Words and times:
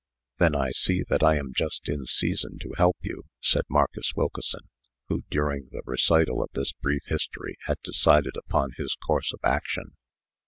"Then 0.39 0.55
I 0.55 0.71
see 0.71 1.03
that 1.09 1.21
I 1.21 1.37
am 1.37 1.53
just 1.55 1.87
in 1.87 2.07
season 2.07 2.57
to 2.63 2.73
help 2.75 2.97
you," 3.01 3.25
said 3.39 3.65
Marcus 3.69 4.13
Wilkeson, 4.15 4.61
who, 5.09 5.23
during 5.29 5.67
the 5.69 5.83
recital 5.85 6.41
of 6.41 6.49
this 6.53 6.71
brief 6.71 7.03
history, 7.05 7.55
had 7.65 7.77
decided 7.83 8.33
upon 8.35 8.71
his 8.77 8.95
course 8.95 9.31
of 9.31 9.41
action. 9.43 9.91